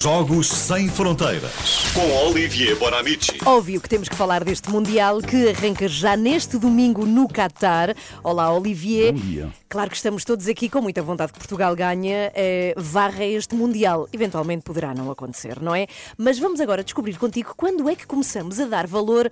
[0.00, 3.36] Jogos Sem Fronteiras com Olivier Bonamici.
[3.44, 7.96] Óbvio que temos que falar deste Mundial que arranca já neste domingo no Qatar.
[8.22, 9.12] Olá, Olivier.
[9.12, 9.52] Bom dia.
[9.68, 14.08] Claro que estamos todos aqui com muita vontade que Portugal ganhe, eh, varra este Mundial.
[14.12, 15.88] Eventualmente poderá não acontecer, não é?
[16.16, 19.28] Mas vamos agora descobrir contigo quando é que começamos a dar valor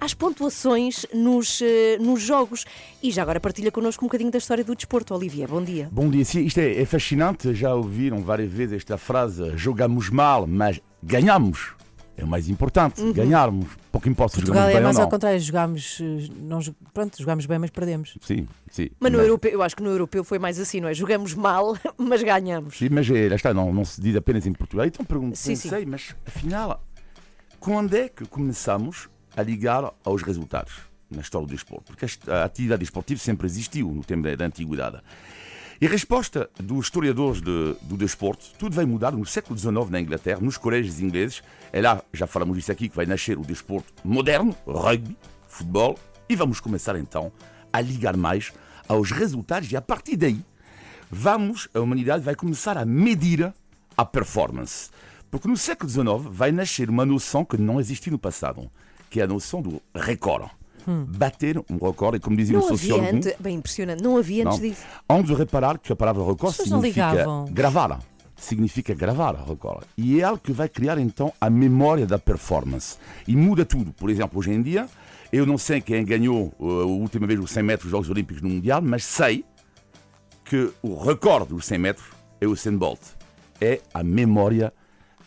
[0.00, 2.64] às pontuações nos, eh, nos jogos.
[3.02, 5.48] E já agora partilha connosco um bocadinho da história do desporto, Olivier.
[5.48, 5.88] Bom dia.
[5.90, 7.54] Bom dia, sim, isto é, é fascinante.
[7.54, 11.74] Já ouviram várias vezes esta frase: jogamos mal, mas ganhamos.
[12.16, 13.68] É o mais importante, ganharmos.
[13.92, 15.04] Pouco importa se Portugal jogamos é bem ou mais não.
[15.04, 16.58] ao contrário, jogámos, eh, não,
[16.92, 18.18] pronto, jogámos bem, mas perdemos.
[18.20, 18.88] Sim, sim.
[18.98, 20.94] Mas no europeu, eu acho que no europeu foi mais assim, não é?
[20.94, 22.76] Jogamos mal, mas ganhamos.
[22.76, 24.86] Sim, mas é, lá está, não, não se diz apenas em Portugal.
[24.86, 25.68] Então pergunto, Sim, sim.
[25.68, 26.82] pensei, mas afinal,
[27.60, 29.08] quando é que começamos
[29.38, 30.72] a ligar aos resultados
[31.10, 31.92] na história do desporto?
[31.92, 34.98] Porque a atividade esportiva sempre existiu no tempo da, da antiguidade.
[35.80, 40.00] E a resposta dos historiadores de- do desporto, tudo vai mudar no século XIX na
[40.00, 41.40] Inglaterra, nos colégios ingleses.
[41.72, 45.96] É lá, já falamos disso aqui, que vai nascer o desporto moderno, rugby, futebol,
[46.28, 47.30] e vamos começar então
[47.72, 48.52] a ligar mais
[48.88, 50.44] aos resultados e a partir daí
[51.10, 53.52] vamos, a humanidade vai começar a medir
[53.96, 54.90] a performance.
[55.30, 58.70] Porque no século XIX vai nascer uma noção que não existiu no passado,
[59.08, 60.50] que é a noção do recorde.
[60.86, 63.16] Bater um recorde, e como dizia Não havia sociólogo.
[63.16, 64.68] antes, bem impressionante, não havia antes Não.
[64.68, 64.82] disso.
[65.06, 67.12] Onde de reparar que a palavra recorde significa
[67.50, 68.00] gravar.
[68.34, 69.84] Significa gravar recorde.
[69.98, 72.96] E é algo que vai criar então a memória da performance.
[73.26, 73.92] E muda tudo.
[73.92, 74.88] Por exemplo, hoje em dia,
[75.30, 78.40] eu não sei quem ganhou uh, a última vez os 100 metros dos Jogos Olímpicos
[78.40, 79.44] no Mundial, mas sei
[80.44, 82.06] que o recorde dos 100 metros
[82.40, 83.00] é o Usain Bolt.
[83.60, 84.72] É a memória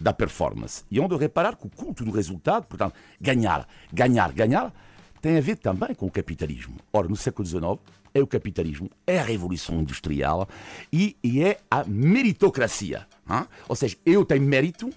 [0.01, 0.83] da performance.
[0.89, 4.73] E onde reparar que o culto do resultado, portanto, ganhar, ganhar, ganhar,
[5.21, 6.77] tem a ver também com o capitalismo.
[6.91, 7.79] Ora, no século XIX,
[8.13, 10.47] é o capitalismo, é a revolução industrial
[10.91, 13.07] e, e é a meritocracia.
[13.29, 13.45] hã?
[13.69, 14.89] Ou seja, eu tenho mérito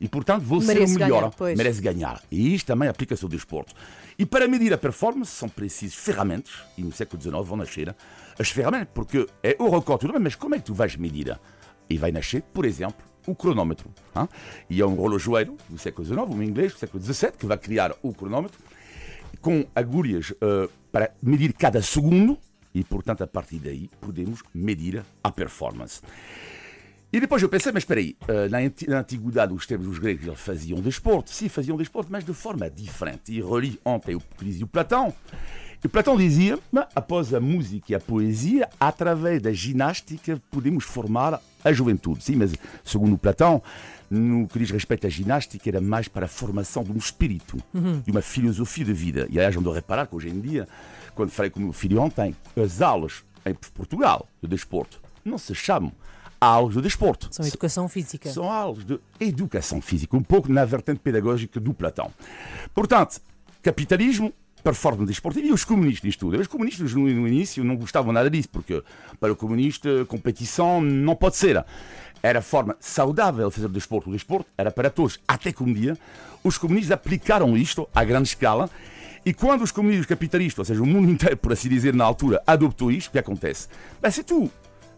[0.00, 1.34] e, portanto, vou Mereço ser o melhor.
[1.36, 1.56] ganhar.
[1.56, 2.22] Merece ganhar.
[2.30, 3.74] E isto também aplica-se ao desporto.
[4.18, 7.94] E para medir a performance são precisas ferramentas, e no século XIX vão nascer
[8.38, 11.38] as ferramentas, porque é o recorde tudo bem, mas como é que tu vais medir?
[11.88, 13.90] E vai nascer, por exemplo, o cronómetro.
[14.14, 14.28] hã?
[14.68, 17.94] E é um relojoeiro do século XIX, um inglês do século XVII, que vai criar
[18.02, 18.58] o cronómetro
[19.40, 22.36] com agulhas eh, para medir cada segundo
[22.74, 26.00] e, portanto, a partir daí podemos medir a performance.
[27.12, 29.98] E depois eu pensei, mas espera aí, eh, na, anti- na antiguidade, os tempos dos
[29.98, 31.30] gregos, eles faziam desporto.
[31.30, 33.32] Sim, faziam desporto, mas de forma diferente.
[33.32, 35.12] E reli ontem o dizia o Platão.
[35.82, 36.58] E Platão dizia,
[36.94, 42.22] após a música e a poesia, através da ginástica, podemos formar a juventude.
[42.22, 42.52] Sim, mas
[42.84, 43.62] segundo Platão,
[44.10, 47.56] no que diz respeito à ginástica, era mais para a formação de um espírito,
[48.04, 49.26] de uma filosofia de vida.
[49.30, 50.68] E aliás, onde eu reparar que hoje em dia,
[51.14, 55.54] quando falei com o meu filho ontem, as aulas em Portugal de desporto não se
[55.54, 55.92] chamam
[56.40, 57.28] aulas de desporto.
[57.30, 58.30] São educação física.
[58.30, 62.10] São aulas de educação física, um pouco na vertente pedagógica do Platão.
[62.74, 63.20] Portanto,
[63.62, 66.38] capitalismo, performance desportiva e os comunistas nisto tudo.
[66.38, 68.82] Os comunistas no, no início não gostavam nada disso, porque
[69.18, 71.64] para o comunista competição não pode ser.
[72.22, 74.10] Era a forma saudável de fazer o desporto.
[74.10, 75.18] O desporto era para todos.
[75.26, 75.96] Até que um dia
[76.44, 78.68] os comunistas aplicaram isto à grande escala
[79.24, 82.42] e quando os comunistas capitalistas, ou seja, o mundo inteiro, por assim dizer, na altura,
[82.46, 83.68] adoptou isto, o que acontece?
[84.00, 84.50] Bem, se tu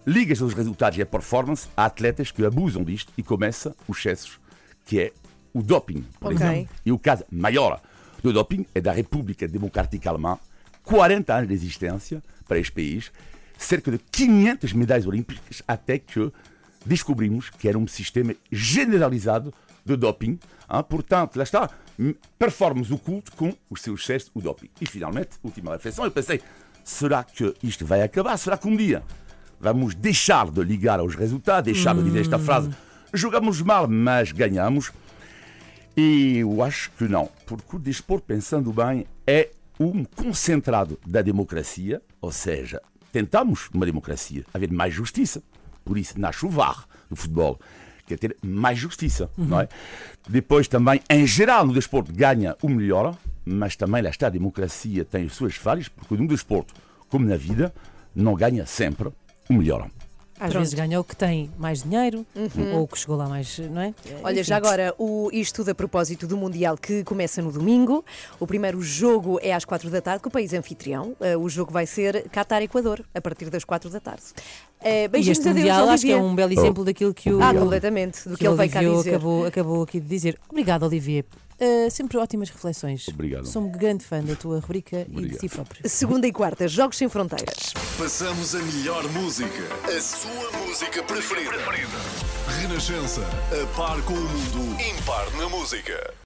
[0.07, 4.39] ligas os resultados e a performance, há atletas que abusam disto e começa os excessos,
[4.85, 5.13] que é
[5.53, 6.37] o doping, por Ok.
[6.37, 6.75] exemplo.
[6.87, 7.81] E o caso maior
[8.23, 10.39] do doping é da República Democrática Alemã,
[10.85, 13.13] 40 anos de existência para este país,
[13.59, 16.33] cerca de 500 medalhas olímpicas, até que
[16.85, 19.53] descobrimos que era um sistema generalizado
[19.85, 20.39] de doping.
[20.73, 20.85] hein?
[20.89, 21.71] Portanto, lá está,
[22.39, 24.69] performamos o culto com os seus excessos, o doping.
[24.81, 26.41] E finalmente, última reflexão, eu pensei,
[26.85, 28.37] será que isto vai acabar?
[28.37, 29.03] Será que um dia
[29.61, 32.71] vamos deixar de ligar aos resultados, deixar de dizer esta frase,
[33.15, 34.93] jogamos mal, mas ganhamos?
[35.97, 42.01] E eu acho que não, porque o desporto, pensando bem, é um concentrado da democracia,
[42.21, 42.81] ou seja,
[43.13, 45.43] tentamos uma democracia, haver mais justiça.
[45.85, 47.61] Por isso nasce o VAR do futebol,
[48.07, 49.69] que é ter mais justiça, não é?
[50.29, 55.05] Depois também, em geral, no desporto ganha o melhor, mas também lá está, a democracia
[55.05, 56.73] tem as suas falhas, porque no desporto,
[57.09, 57.75] como na vida,
[58.15, 59.11] não ganha sempre
[59.51, 59.91] o melhor.
[60.43, 60.59] Às Pronto.
[60.65, 62.27] vezes ganha o que tem mais dinheiro
[62.75, 63.95] ou o que chegou lá mais, não é?
[64.25, 64.43] Olha, Enfim.
[64.43, 68.05] já agora, o, isto tudo a propósito do Mundial que começa no domingo.
[68.41, 71.15] O primeiro jogo é às quatro da tarde, com o país anfitrião.
[71.21, 74.25] Eh, o jogo vai ser Qatar-Equador, a partir das quatro da tarde.
[74.83, 77.41] Eh, E este a Deus, Mundial acho que é um belo exemplo daquilo que o,
[77.41, 79.11] Ah, completamente, do que, que ele veio cá dizer.
[79.11, 80.37] acabou, acabou aqui de dizer.
[80.51, 81.25] Obrigado, Olivier.
[81.61, 83.09] Uh, sempre ótimas reflexões.
[83.09, 83.47] Obrigado.
[83.47, 85.41] Sou um grande fã da tua rubrica e de Obrigado.
[85.41, 85.89] ti próprio.
[85.89, 87.73] Segunda e quarta, Jogos Sem Fronteiras.
[87.99, 89.63] Passamos a melhor música.
[89.85, 91.53] A sua música preferida.
[92.61, 96.15] Renascença, a par com o mundo, impar na música.